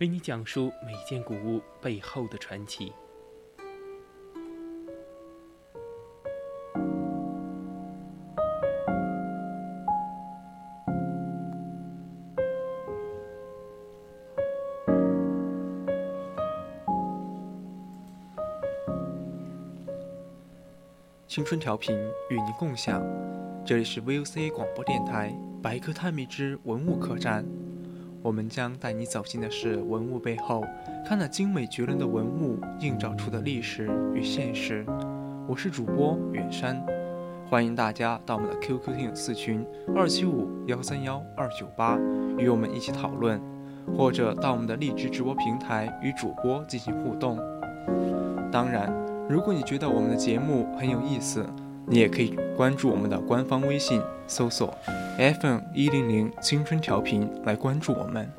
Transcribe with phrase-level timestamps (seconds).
[0.00, 2.90] 为你讲述每件古物背后的传奇。
[21.28, 21.94] 青春调频
[22.30, 23.04] 与您共享，
[23.66, 27.44] 这里是 VOC 广播电台《百科探秘之文物客栈》。
[28.22, 30.62] 我们将带你走进的是文物背后，
[31.06, 34.84] 看那精美绝伦的文物映照出的历史与现实。
[35.48, 36.84] 我是主播远山，
[37.48, 39.64] 欢迎大家到我们的 QQ 听友四群
[39.96, 41.96] 二七五幺三幺二九八
[42.36, 43.40] 与我们一起讨论，
[43.96, 47.38] 或者到我们的荔枝直播平台与主播进行互动。
[48.52, 48.92] 当然，
[49.30, 51.46] 如果你觉得我们的节目很有意思，
[51.86, 54.72] 你也可以关注我们的官方微信，搜索
[55.18, 58.30] FM 一零零青春调频来关注我们。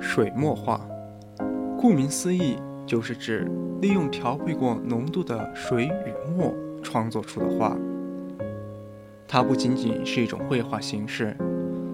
[0.00, 0.78] 水墨画，
[1.82, 7.76] 顾名思义，就是指利用调配过浓度的水与墨创作出的画。
[9.26, 11.36] 它不仅仅是一种绘画形式，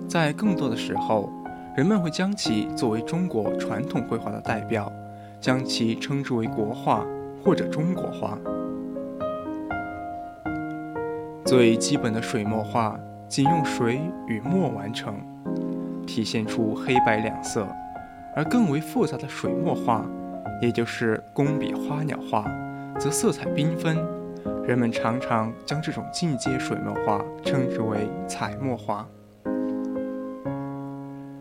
[0.07, 1.33] 在更多的时候，
[1.75, 4.93] 人们会将其作为中国传统绘画的代表，
[5.41, 7.07] 将其称之为国画
[7.43, 8.39] 或者中国画。
[11.47, 15.15] 最基本的水墨画仅用水与墨完成，
[16.07, 17.67] 体现出黑白两色。
[18.39, 20.09] 而更为复杂的水墨画，
[20.63, 22.49] 也就是工笔花鸟画，
[22.97, 23.99] 则色彩缤纷。
[24.63, 29.05] 人们常常将这种进阶水墨画称之为彩墨画。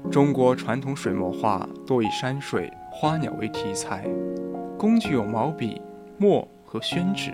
[0.10, 4.10] 中国传统水墨画多以山水、花鸟为题材，
[4.76, 5.80] 工具有毛笔、
[6.18, 7.32] 墨和宣纸。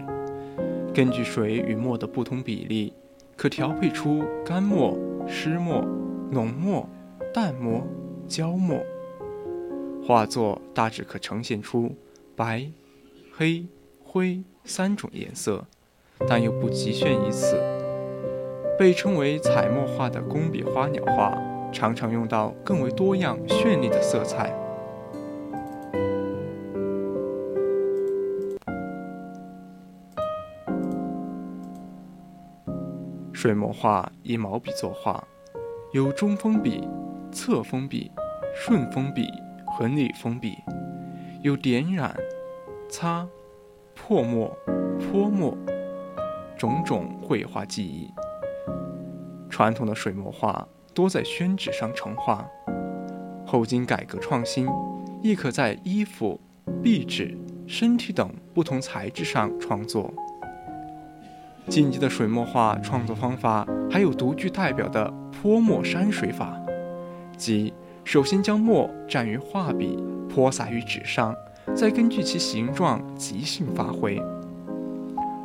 [0.94, 2.92] 根据水与墨的不同比例，
[3.38, 5.82] 可调配出干墨、湿墨、
[6.30, 6.86] 浓墨、
[7.34, 7.82] 淡墨、
[8.28, 8.78] 焦墨。
[10.06, 11.96] 画作大致可呈现出
[12.36, 12.70] 白、
[13.34, 13.66] 黑、
[14.04, 15.66] 灰三种颜色，
[16.28, 17.58] 但又不局限于此。
[18.78, 24.54] 被称为彩墨画的工笔花鸟画，常常用到更为多样绚丽的色彩。
[33.32, 35.26] 水墨画以毛笔作画，
[35.94, 36.86] 有中锋笔、
[37.32, 38.12] 侧锋笔、
[38.54, 39.28] 顺锋笔。
[39.84, 40.58] 和逆封闭，
[41.42, 42.16] 有点染、
[42.90, 43.28] 擦、
[43.94, 44.48] 破墨、
[44.98, 45.58] 泼墨
[46.58, 48.10] 种种绘画技艺。
[49.50, 52.48] 传统的水墨画多在宣纸上成画，
[53.46, 54.70] 后经改革创新，
[55.22, 56.40] 亦可在衣服、
[56.82, 60.14] 壁纸、身体等不同材质上创作。
[61.68, 66.58] 进阶的水墨画创作方法还有独具代表的泼墨山水法，
[67.36, 67.74] 即。
[68.04, 69.98] 首先将墨蘸于画笔，
[70.30, 71.34] 泼洒于纸上，
[71.74, 74.22] 再根据其形状即兴发挥。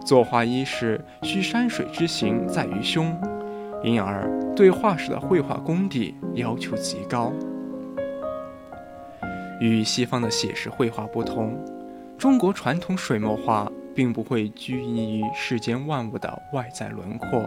[0.05, 3.17] 作画伊始需山水之形在于胸，
[3.83, 7.33] 因而对画师的绘画功底要求极高。
[9.61, 11.57] 与西方的写实绘画不同，
[12.19, 17.45] 中国传统水墨画并不会拘泥于世间万物的外在轮廓，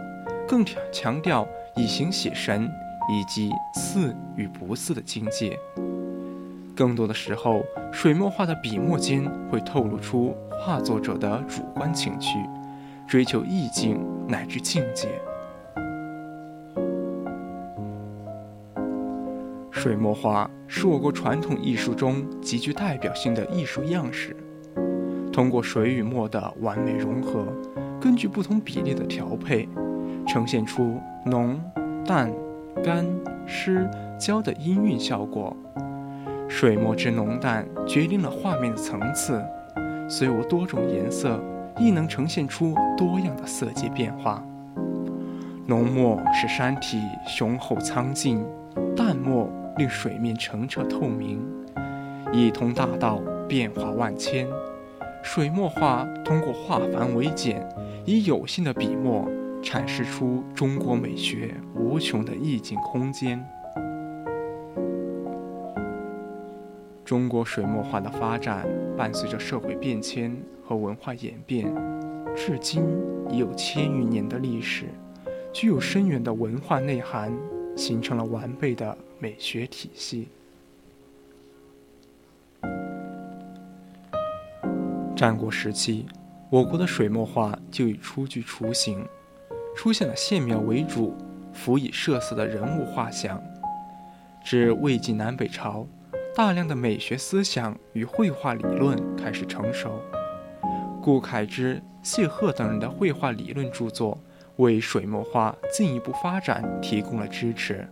[0.48, 1.46] 更强强调
[1.76, 2.70] 以形写神。
[3.08, 5.58] 以及似与不似的境界。
[6.74, 7.62] 更多的时候，
[7.92, 12.38] 水墨画的笔墨间会透露出画作者的主观情趣，
[13.06, 15.08] 追求意境乃至境界。
[19.70, 24.34] 水墨画是我国传统艺术中极具代表性的艺术样式，
[25.32, 27.44] 通过水与墨的完美融合，
[28.00, 29.68] 根据不同比例的调配，
[30.26, 31.60] 呈现出浓
[32.06, 32.32] 淡。
[32.82, 33.06] 干、
[33.46, 33.88] 湿、
[34.18, 35.56] 焦的音韵效果，
[36.48, 39.40] 水墨之浓淡决定了画面的层次，
[40.08, 41.40] 虽无多种颜色，
[41.78, 44.42] 亦能呈现出多样的色阶变化。
[45.66, 48.44] 浓墨使山体雄厚苍劲，
[48.96, 49.48] 淡墨
[49.78, 51.40] 令水面澄澈透明。
[52.32, 54.48] 一通大道，变化万千。
[55.22, 57.64] 水墨画通过化繁为简，
[58.04, 59.28] 以有限的笔墨
[59.62, 63.42] 阐释出中国美学无穷的意境空间。
[67.04, 68.66] 中国水墨画的发展
[68.96, 71.72] 伴随着社会变迁和文化演变，
[72.34, 72.82] 至今
[73.30, 74.86] 已有千余年的历史，
[75.52, 77.32] 具有深远的文化内涵，
[77.76, 80.28] 形成了完备的美学体系。
[85.14, 86.06] 战国时期，
[86.50, 89.06] 我国的水墨画就已初具雏形，
[89.76, 91.14] 出现了线描为主、
[91.52, 93.42] 辅以设色的人物画像。
[94.44, 95.86] 至魏晋南北朝，
[96.34, 99.90] 大量的美学思想与绘画理论开始成熟，
[101.02, 104.18] 顾恺之、谢赫等人的绘画理论著作
[104.56, 107.88] 为水墨画进一步发展提供了支持。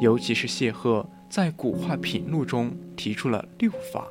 [0.00, 4.06] 尤其是谢赫在《古画品录》中提出了六法，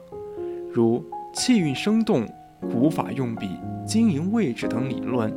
[0.74, 1.04] 如。
[1.34, 2.28] 气韵生动、
[2.60, 3.58] 古法用笔、
[3.88, 5.34] 经营位置等理论，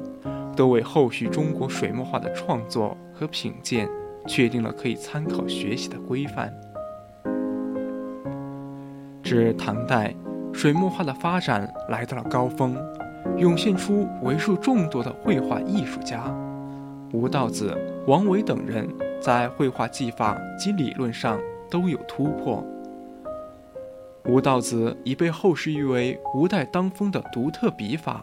[0.54, 3.88] 都为后续中国水墨画的创作和品鉴
[4.26, 6.52] 确定了可以参考学习的规范。
[9.22, 10.14] 至唐代，
[10.52, 12.76] 水墨画的发展来到了高峰，
[13.36, 16.24] 涌现出为数众多的绘画艺术家，
[17.12, 17.76] 吴道子、
[18.06, 18.88] 王维等人
[19.20, 21.40] 在绘画技法及理论上
[21.70, 22.62] 都有突破。
[24.26, 28.22] 吴道子已被后世誉为吴代当风的独特笔法，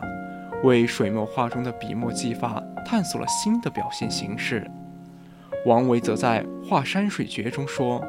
[0.63, 4.69] 为水墨画中的笔墨技法探索了新的表现形式。
[5.65, 8.03] 王维则在《画山水诀》中说：“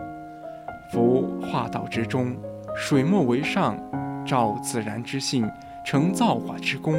[0.92, 2.36] 夫画道之中，
[2.76, 3.78] 水墨为上，
[4.24, 5.50] 照自然之性，
[5.84, 6.94] 成造化之功。”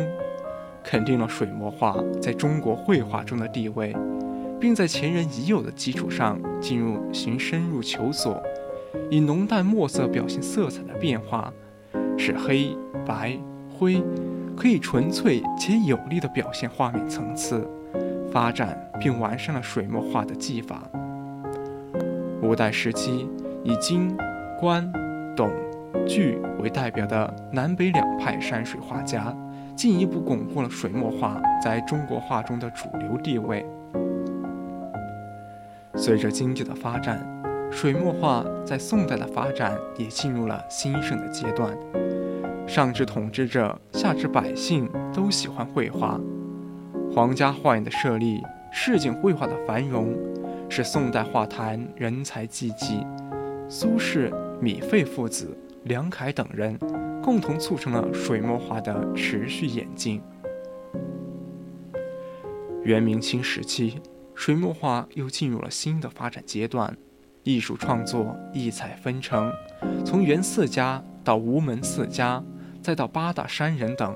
[0.83, 3.95] 肯定了水墨画在中国绘画中的地位，
[4.59, 8.41] 并在前人已有的基础上进入行深入求索。
[9.09, 11.51] 以浓淡墨色表现色彩的变化，
[12.17, 13.37] 使黑白
[13.69, 14.03] 灰
[14.55, 17.67] 可以纯粹且有力地表现画面层次，
[18.31, 20.83] 发展并完善了水墨画的技法。
[22.41, 23.27] 五代时期，
[23.63, 24.15] 以金、
[24.59, 24.91] 关、
[25.35, 25.49] 董、
[26.07, 29.35] 巨为代表的南北两派山水画家，
[29.75, 33.65] 进一步巩固了水墨画在中国画中的主流地位。
[35.95, 37.25] 随着经济的发展，
[37.71, 41.75] 水墨画在宋代的发展也进入了兴盛的阶段，
[42.67, 46.19] 上至统治者，下至百姓都喜欢绘画。
[47.13, 50.15] 皇家画院的设立，市井绘画的繁荣，
[50.69, 53.05] 使宋代画坛人才济济。
[53.69, 56.77] 苏轼、米芾父子、梁楷等人
[57.21, 60.21] 共同促成了水墨画的持续演进。
[62.83, 63.99] 元明清时期，
[64.33, 66.95] 水墨画又进入了新的发展阶段。
[67.43, 69.51] 艺术创作异彩纷呈，
[70.05, 72.41] 从元四家到吴门四家，
[72.83, 74.13] 再到八大山人等，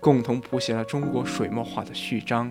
[0.00, 2.50] 共同谱写了中国水墨画的序章。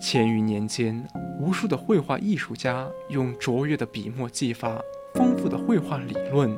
[0.00, 1.06] 千余年间，
[1.38, 4.80] 无数的绘画艺术家用卓越的笔墨技法、
[5.14, 6.56] 丰富的绘画理论，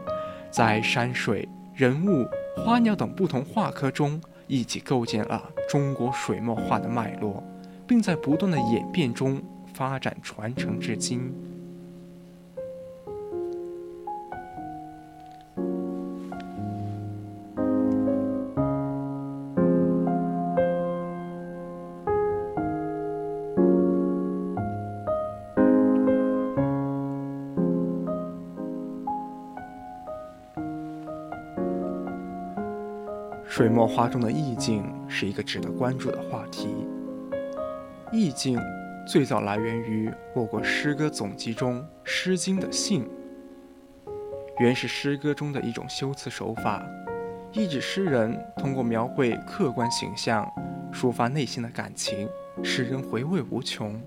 [0.53, 2.25] 在山水、人物、
[2.57, 7.43] 花鸟等不同画科中，一起构建了中国水墨画的脉络，
[7.89, 9.43] 并在不断的演变中
[9.75, 11.35] 发展传承至今。
[33.59, 36.87] 水墨画中的意境是一个值得关注的话题。
[38.13, 38.57] 意境
[39.05, 43.11] 最早来源于我国诗歌总集中《诗经》的兴，
[44.61, 46.87] 原是诗歌中的一种修辞手法，
[47.51, 50.49] 意指诗人通过描绘客观形象，
[50.93, 52.29] 抒发内心的感情，
[52.63, 54.01] 使人回味无穷。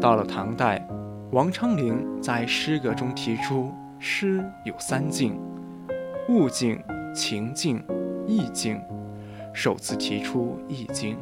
[0.00, 0.86] 到了唐代，
[1.32, 5.36] 王昌龄在诗歌中提出，诗有三境：
[6.28, 6.80] 物境。
[7.14, 7.82] 情境、
[8.26, 8.80] 意境，
[9.52, 11.16] 首次提出意境。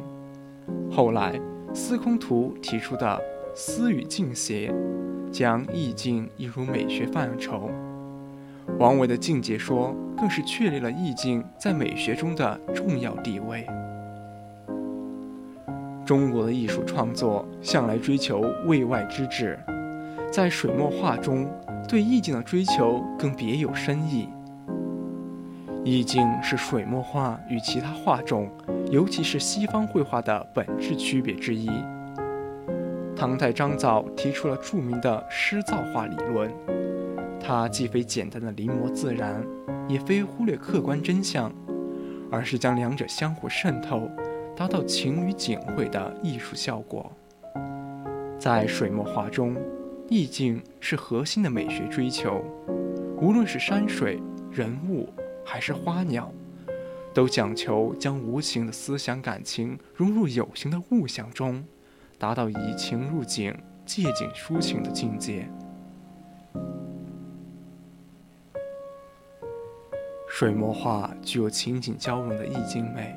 [0.91, 1.39] 后来，
[1.73, 3.19] 司空图提出的
[3.55, 4.73] “思与境谐”，
[5.31, 7.69] 将意境引入美学范畴。
[8.77, 13.65] 王维的境界说，更是确立了意境在美学中的重要地位。
[16.05, 19.59] 中国的艺术创作向来追求味外之至，
[20.31, 21.47] 在水墨画中，
[21.87, 24.29] 对意境的追求更别有深意。
[25.89, 28.47] 意境是水墨画与其他画种
[28.91, 31.67] 尤其是西方绘画的本质区别之一。
[33.15, 36.51] 唐代张藻提出了著名的诗造化理论，
[37.39, 39.43] 它既非简单的临摹自然，
[39.87, 41.51] 也非忽略客观真相，
[42.31, 44.07] 而是将两者相互渗透，
[44.55, 47.11] 达到情与景会的艺术效果。
[48.37, 49.57] 在水墨画中，
[50.07, 52.43] 意境是核心的美学追求，
[53.19, 55.09] 无论是山水、人物，
[55.43, 56.31] 还是花鸟。
[57.11, 61.65] 都讲求将无形的思想感情融入有形的物象中，
[62.17, 63.53] 达到以情入景、
[63.85, 65.49] 借景抒情的境界。
[70.29, 73.13] 水墨画具有情景交融的意境美。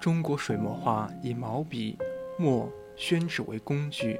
[0.00, 1.96] 中国水墨画以毛笔、
[2.38, 4.18] 墨、宣纸为工具，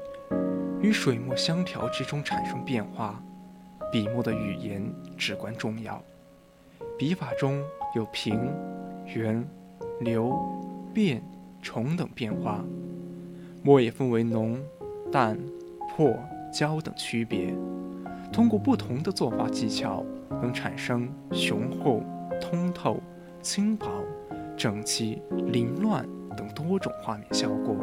[0.79, 3.21] 与水墨相调之中产生变化。
[3.91, 6.01] 笔墨的语言至关重要。
[6.97, 7.61] 笔法中
[7.95, 8.39] 有平。
[9.13, 9.47] 圆、
[9.99, 10.35] 流、
[10.91, 11.21] 变、
[11.61, 12.65] 重等变化，
[13.61, 14.57] 墨也分为浓、
[15.11, 15.37] 淡、
[15.95, 16.11] 破、
[16.51, 17.53] 焦等区别。
[18.33, 20.03] 通过不同的作画技巧，
[20.41, 22.01] 能产生雄厚、
[22.41, 22.99] 通透、
[23.43, 23.85] 轻薄、
[24.57, 25.21] 整齐、
[25.51, 26.03] 凌乱
[26.35, 27.75] 等多种画面效果，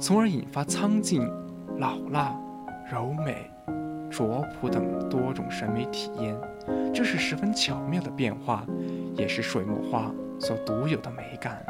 [0.00, 1.22] 从而引发苍劲、
[1.78, 2.36] 老辣、
[2.92, 3.48] 柔美、
[4.12, 6.36] 拙朴等多种审美体验。
[6.94, 8.64] 这是十分巧妙的变化，
[9.16, 10.12] 也是水墨画。
[10.38, 11.64] 所独有的美感，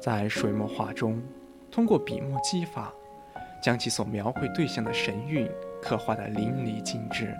[0.00, 1.20] 在水墨画中，
[1.68, 2.92] 通过笔墨技法，
[3.60, 5.50] 将其所描绘对象的神韵
[5.82, 7.34] 刻画得淋漓尽致，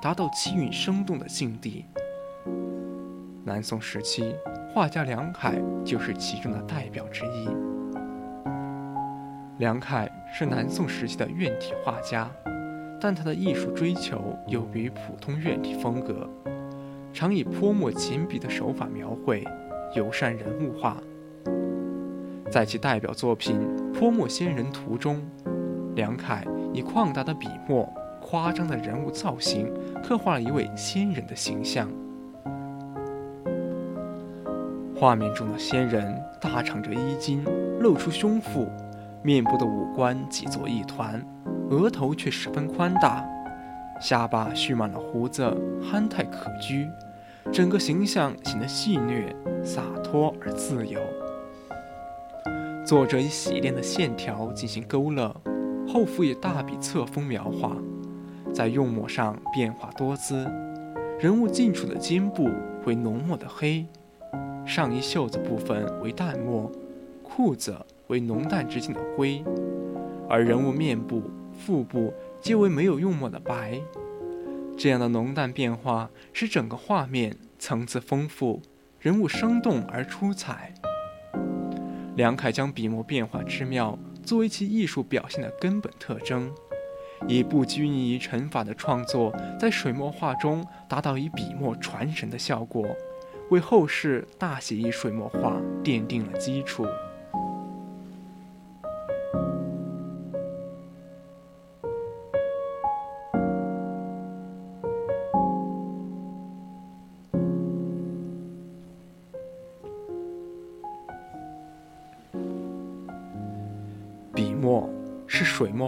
[0.00, 1.84] 达到气韵生动的境地。
[3.44, 4.34] 南宋时期，
[4.72, 5.54] 画家梁楷
[5.84, 7.50] 就是其中的代表之一。
[9.58, 12.30] 梁楷是南宋时期的院体画家，
[13.00, 16.28] 但他的艺术追求有别于普通院体风格。
[17.12, 19.44] 常以泼墨简笔的手法描绘
[19.94, 20.96] 友善人物画，
[22.50, 23.56] 在其代表作品
[23.92, 25.20] 《泼墨仙人图》中，
[25.96, 29.72] 梁楷以旷达的笔墨、夸张的人物造型，
[30.04, 31.90] 刻画了一位仙人的形象。
[34.94, 37.42] 画面中的仙人大敞着衣襟，
[37.80, 38.68] 露出胸腹，
[39.22, 41.24] 面部的五官挤作一团，
[41.70, 43.24] 额头却十分宽大。
[44.00, 46.88] 下巴蓄满了胡子，憨态可掬，
[47.52, 50.98] 整个形象显得戏谑、洒脱而自由。
[52.86, 55.36] 作者以洗练的线条进行勾勒，
[55.86, 57.76] 后腹以大笔侧锋描画，
[58.54, 60.50] 在用墨上变化多姿。
[61.18, 62.48] 人物近处的肩部
[62.86, 63.84] 为浓墨的黑，
[64.64, 66.72] 上衣袖子部分为淡墨，
[67.22, 67.76] 裤子
[68.10, 69.42] 为浓淡之间的灰，
[70.28, 72.12] 而人物面部、腹部。
[72.42, 73.78] 皆为没有用墨的白，
[74.74, 78.62] 这样的浓淡变化使整个画面层次丰富，
[78.98, 80.72] 人物生动而出彩。
[82.16, 86.50] 梁楷将笔墨变化之妙作为其艺术表现的根本特征，
[87.28, 92.86] 以不拘泥于尘法的创作，在水墨画中达到以笔墨传神的效果，
[93.50, 96.86] 为后世大写意水墨画奠定了基础。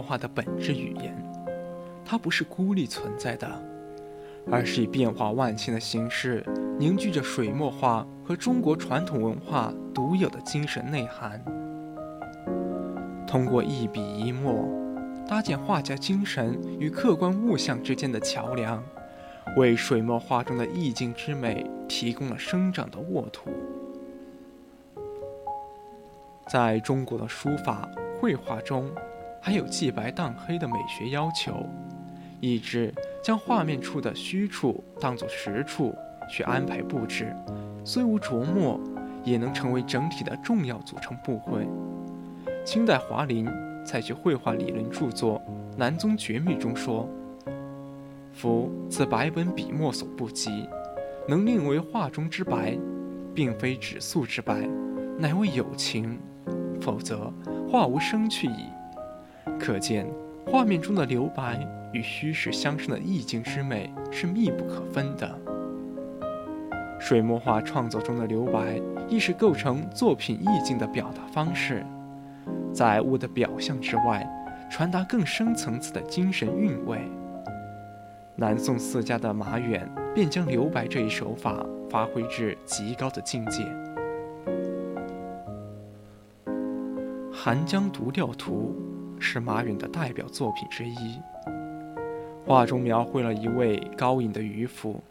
[0.03, 1.15] 画的本质语言，
[2.05, 3.47] 它不是孤立存在的，
[4.51, 6.45] 而是以变化万千的形式
[6.77, 11.41] 凝聚着水墨画和中国传统文化独有的精神内涵。
[13.25, 14.67] 通过一笔一墨，
[15.27, 18.83] 搭建画家精神与客观物象之间的桥梁，
[19.57, 23.49] 为水墨画中的意境之美提供了生长的沃土。
[26.47, 27.89] 在中国的书法。
[28.19, 28.89] 绘画中
[29.45, 31.65] 还有既白荡黑的美学要求，
[32.39, 35.93] 一直将画面处的虚处当作实处
[36.29, 37.35] 去安排布置，
[37.83, 38.79] 虽无着墨，
[39.25, 41.67] 也能成为整体的重要组成部分。
[42.63, 43.45] 清代华林
[43.85, 45.37] 在其绘画理论著作
[45.77, 47.05] 《南宗绝密》中说
[48.31, 50.65] ：“夫此白本笔墨所不及，
[51.27, 52.77] 能令为画中之白，
[53.35, 54.65] 并非纸素之白，
[55.19, 56.17] 乃为有情，
[56.79, 57.29] 否则。”
[57.69, 58.67] 画无生趣矣，
[59.63, 60.05] 可见
[60.45, 65.39] 画面中的留白与虚实相生的意境之美是密不可分的。
[66.99, 71.85] 水墨画创作中的留白，亦是构成作品意境的表达方式，
[72.73, 74.29] 在物的表象之外，
[74.69, 76.99] 传达更深层次的精神韵味。
[78.35, 83.63] 南宋四家的马远便将留白这一手法发挥至极高的境界。
[87.31, 88.75] 《寒江独钓图》
[89.23, 91.17] 是马远的代表作品之一。
[92.45, 95.01] 画中描绘了一位高隐的渔夫，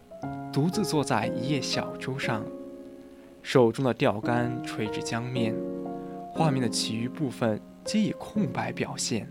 [0.52, 2.44] 独自坐在一叶小舟上，
[3.42, 5.54] 手中的钓竿垂至江面。
[6.30, 9.26] 画面的其余部分皆以空白表现，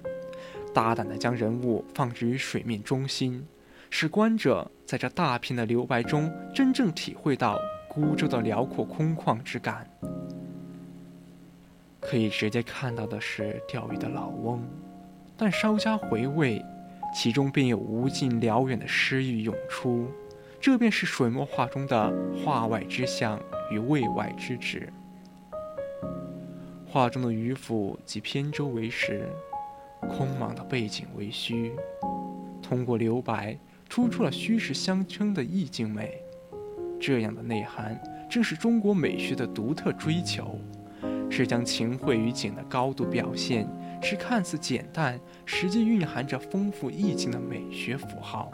[0.73, 3.45] 大胆地将人物放置于水面中心，
[3.91, 9.87] 使观者在这大片的留白中真正体会到孤舟的辽阔空旷之感。
[12.01, 14.61] 可以直接看到的是钓鱼的老翁，
[15.37, 16.61] 但稍加回味。
[17.13, 20.07] 其中便有无尽辽远的诗意涌出，
[20.61, 23.37] 这便是水墨画中的画外之象
[23.69, 24.87] 与味外之旨。
[26.87, 29.27] 画中的渔夫及扁舟为实，
[30.07, 31.73] 空茫的背景为虚，
[32.61, 33.57] 通过留白，
[33.89, 36.17] 突出了虚实相称的意境美。
[36.97, 40.57] 这样的内涵，正是中国美学的独特追求，
[41.31, 43.67] 是将情绘于景的高度表现。
[44.03, 48.51] 是看似简单，实际蕴含着丰富意境的美学符号。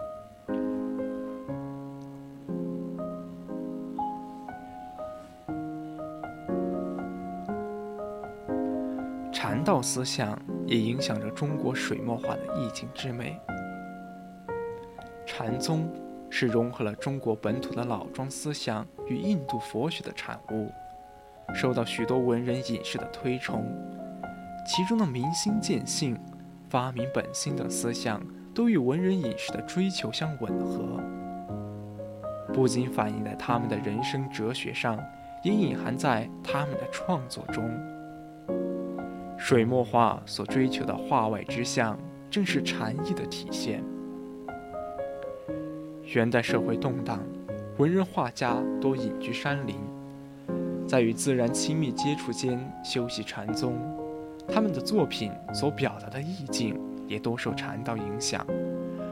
[9.31, 13.39] 禅道思想也影响着中国水墨画的意境之美。
[15.25, 15.89] 禅宗
[16.29, 20.69] 是融合了中国本土的老庄思想与印度佛学的产物，
[21.53, 23.65] 受到许多文人隐士的推崇。
[24.65, 26.19] 其中的明心见性、
[26.69, 28.21] 发明本心等思想，
[28.53, 30.99] 都与文人隐士的追求相吻合，
[32.53, 34.99] 不仅反映在他们的人生哲学上，
[35.43, 37.69] 也隐含在他们的创作中。
[39.37, 41.97] 水墨画所追求的画外之象，
[42.29, 43.81] 正是禅意的体现。
[46.13, 47.19] 元代社会动荡，
[47.77, 49.77] 文人画家多隐居山林，
[50.87, 53.75] 在与自然亲密接触间修习禅宗。
[54.47, 58.47] 他们的作品所表达的意境也多受禅道影响，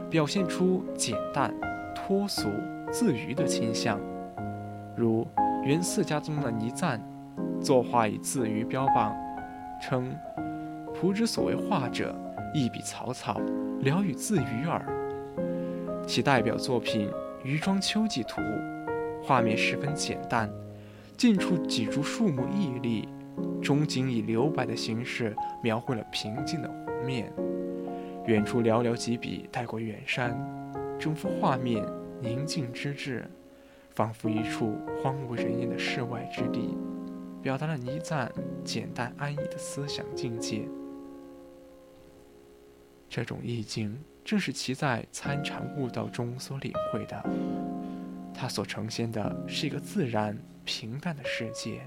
[0.08, 1.54] 表现出简淡、
[1.94, 2.48] 脱俗、
[2.90, 4.00] 自娱的倾向。
[4.96, 5.26] 如
[5.64, 6.98] 元四家中的倪瓒，
[7.60, 9.14] 作画以自娱标榜，
[9.82, 10.10] 称
[10.98, 12.14] “仆之所谓画者，
[12.54, 13.38] 一笔草草，
[13.80, 14.82] 聊以自娱耳”。
[16.08, 17.10] 其代表作品
[17.44, 18.40] 《渔庄秋季图》，
[19.22, 20.48] 画面十分简单，
[21.16, 23.08] 近处几株树木屹立。
[23.62, 27.30] 中景以留白的形式描绘了平静的湖面，
[28.26, 30.38] 远处寥寥几笔带过远山，
[30.98, 31.84] 整幅画面
[32.22, 33.28] 宁静之至，
[33.90, 36.74] 仿佛一处荒无人烟的世外之地，
[37.42, 38.30] 表达了倪瓒
[38.64, 40.62] 简单安逸的思想境界。
[43.10, 47.22] 这种意境正是其在参禅悟道中所领会的，
[48.32, 51.80] 他所呈现的是一个自然平淡的世界。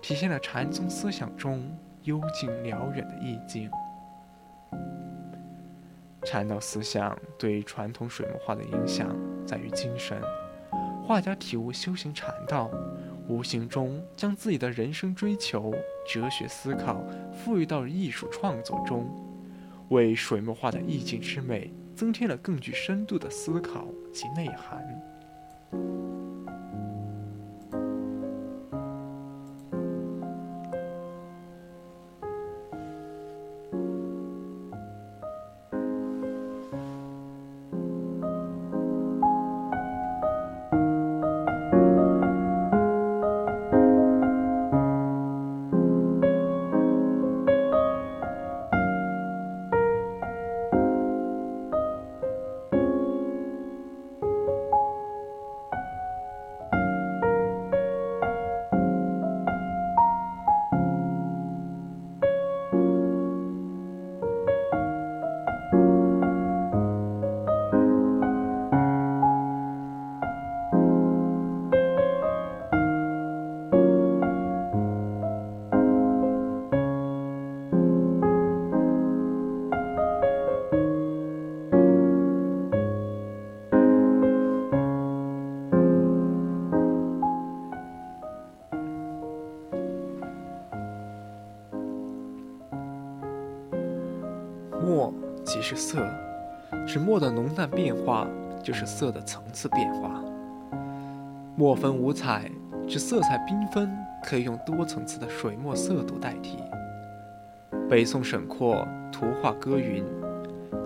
[0.00, 3.70] 体现了禅宗思想中幽静辽远的意境。
[6.22, 10.20] 禅道思想对传统水墨画的影响在于精神，
[11.02, 12.70] 画家体悟修行禅道，
[13.28, 15.72] 无形中将自己的人生追求、
[16.06, 19.06] 哲学思考赋予到艺术创作中，
[19.88, 24.84] 为水墨画的意境之美增添了更具深度的思考及内涵。
[95.54, 96.04] 即是色，
[96.84, 98.26] 指墨的浓淡变化，
[98.60, 100.20] 就是色的层次变化。
[101.54, 102.50] 墨分五彩，
[102.88, 106.58] 指色彩缤纷，可以用多层次的水墨色度代替。
[107.88, 110.04] 北宋沈括图画歌云：“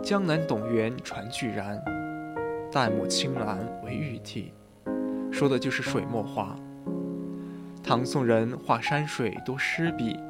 [0.04, 1.82] 江南董源传巨然，
[2.70, 4.52] 淡墨青蓝为玉体，
[5.32, 6.54] 说的就是水墨画。
[7.82, 10.20] 唐宋人画山水多湿笔，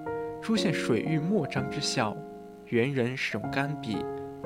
[0.40, 2.14] 出现水域墨章之效；
[2.66, 3.96] 元人使用干笔，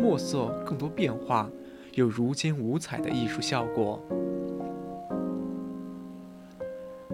[0.03, 1.49] 墨色更多变化，
[1.95, 4.03] 有如间五彩的艺术效果。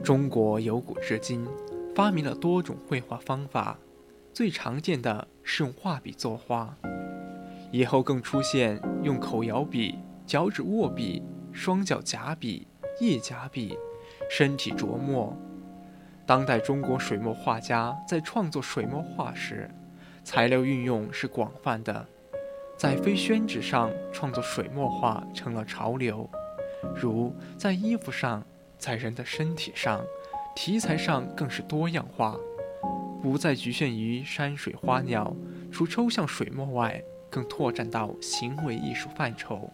[0.02, 1.46] 中国由古至今
[1.94, 3.76] 发明了多种绘画方法，
[4.32, 6.74] 最常见的是用画笔作画，
[7.70, 11.22] 以后更出现用口摇笔、脚趾握笔、
[11.52, 12.66] 双脚夹笔、
[13.02, 13.76] 叶夹笔、
[14.30, 15.36] 身体着墨。
[16.24, 19.70] 当代中国水墨画家在创作水墨画时，
[20.24, 22.06] 材料运用是广泛的，
[22.78, 26.30] 在非宣纸上创作水墨画成了潮流，
[26.94, 28.42] 如在衣服上。
[28.78, 30.00] 在人的身体上，
[30.54, 32.36] 题材上更是多样化，
[33.20, 35.34] 不再局限于山水花鸟。
[35.72, 39.68] 除抽象水墨外，更拓展到行为艺术范畴。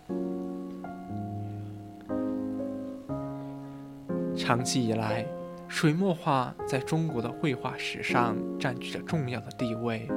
[4.35, 5.27] 长期以来，
[5.69, 10.09] 水墨画在中国的绘画史上占据着重要的地位。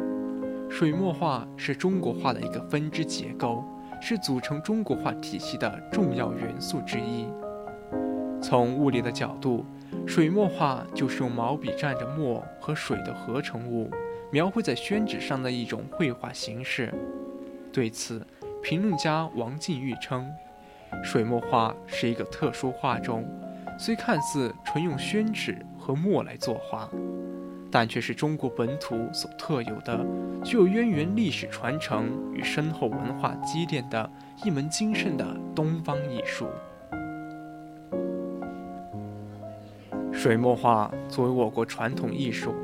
[0.69, 3.63] 水墨画是中国画的一个分支结构，
[4.01, 7.27] 是组成中国画体系的重要元素之一。
[8.41, 9.65] 从物理的角度，
[10.05, 13.89] 水墨画就是用毛笔蘸着墨和水的合成物，
[14.31, 16.93] 描绘在宣纸上的一种绘画形式。
[17.73, 18.25] 对此，
[18.61, 20.29] 评论家王晋玉称，
[21.03, 23.25] 水墨画是一个特殊画种，
[23.79, 26.87] 虽看似纯用宣纸和墨来作画，
[27.77, 30.03] 但却是中国本土所特有的、
[30.43, 34.09] 具有渊源历史传承与深厚文化积淀的
[34.43, 36.47] 一门精深的东方艺术。
[40.11, 42.55] 水墨画作为我国传统艺术，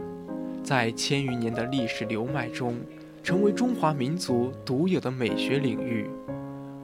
[0.64, 2.76] 在千余年的历史流脉中，
[3.22, 6.10] 成为中华民族独有的美学领域，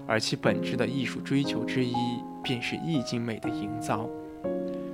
[0.05, 1.95] 而其本质的艺术追求之一，
[2.43, 4.07] 便是意境美的营造。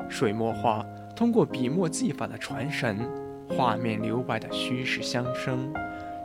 [0.10, 0.86] 水墨画
[1.18, 2.98] 通过笔墨技法的传神，
[3.50, 5.74] 画面留白的虚实相生，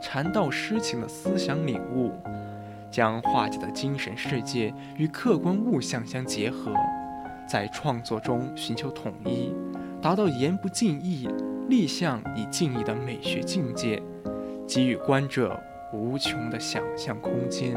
[0.00, 2.12] 禅道诗情的思想领悟，
[2.90, 6.72] 将画家的精神世界与客观物象相结合。
[7.48, 9.52] 在创作中寻求统一，
[10.00, 11.28] 达到言不尽意、
[11.68, 14.00] 立项以尽意的美学境界，
[14.66, 15.60] 给予观者
[15.92, 17.74] 无穷的想象空间。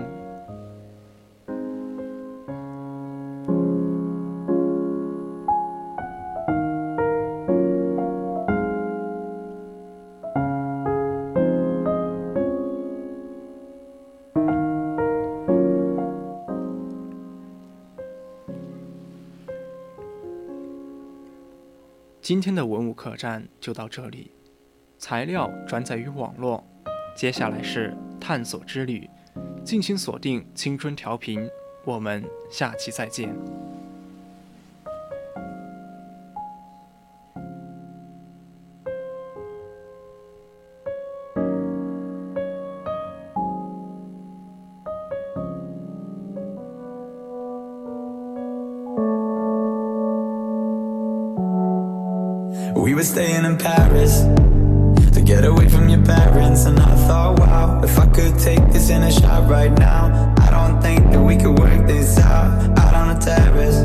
[22.33, 24.31] 今天的文物客栈就到这里，
[24.97, 26.65] 材料转载于网络。
[27.15, 29.07] 接下来是探索之旅，
[29.63, 31.47] 敬请锁定青春调频，
[31.85, 33.52] 我们下期再见。
[52.75, 54.21] We were staying in Paris
[55.13, 56.65] to get away from your parents.
[56.65, 60.49] And I thought, wow, if I could take this in a shot right now, I
[60.49, 63.77] don't think that we could work this out out on a terrace.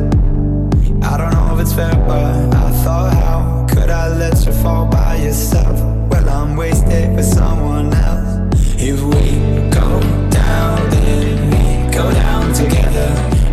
[1.04, 4.86] I don't know if it's fair, but I thought, how could I let you fall
[4.86, 5.78] by yourself?
[6.10, 8.54] Well, I'm wasted with someone else.
[8.80, 13.08] If we go down, then we go down together.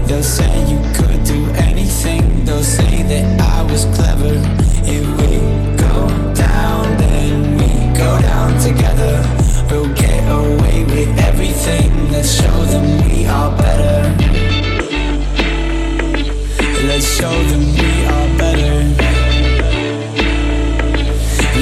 [0.08, 4.65] They'll say you could do anything, they'll say that I was clever.
[4.88, 5.40] If we
[5.78, 9.16] go down, then we go down together.
[9.70, 12.12] We'll get away with everything.
[12.12, 14.14] Let's show them we are better.
[16.88, 18.76] Let's show them we are better.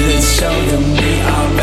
[0.06, 1.53] Let's show them we are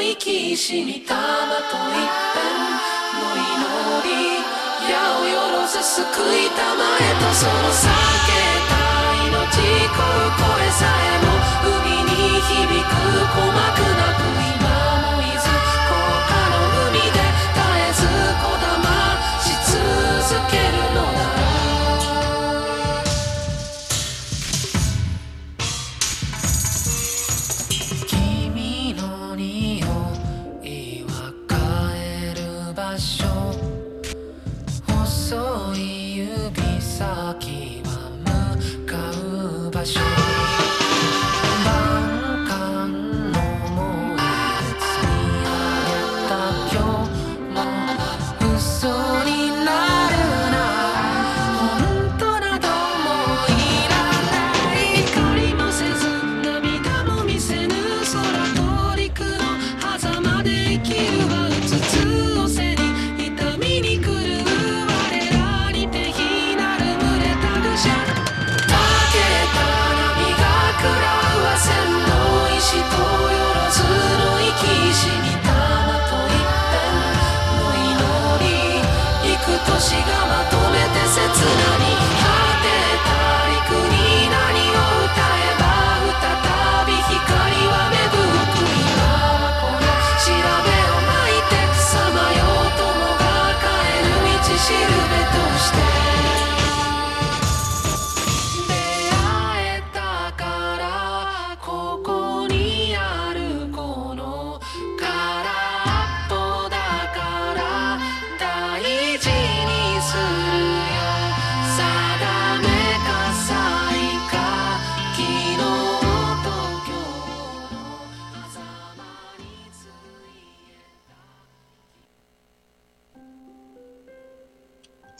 [0.00, 1.20] 吐息しにたま
[1.68, 2.48] と一辺
[3.20, 4.40] の祈り
[4.88, 7.84] 矢をよろず救いたまえとその避
[8.24, 8.32] け
[8.64, 8.80] た
[9.28, 9.60] 命
[9.92, 11.36] こう声さえも
[11.84, 12.96] 海に響く
[13.28, 13.60] 鼓膜
[14.00, 14.39] なく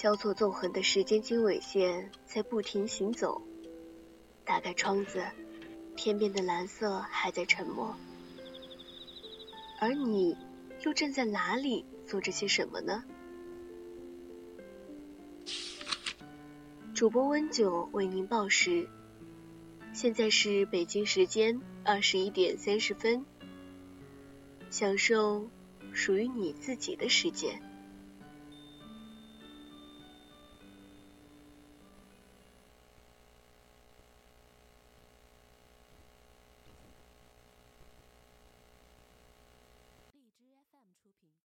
[0.00, 3.42] 交错纵横的时间经纬线在不停行走，
[4.46, 5.22] 打开窗子，
[5.94, 7.94] 天边的蓝色还在沉默。
[9.78, 10.34] 而你
[10.86, 13.04] 又站在哪里做着些什么呢？
[16.94, 18.88] 主播温酒为您报时，
[19.92, 23.26] 现在是北京时间二十一点三十分，
[24.70, 25.46] 享受
[25.92, 27.60] 属于你自己的时间。